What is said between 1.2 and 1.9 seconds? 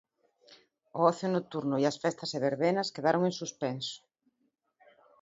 nocturno e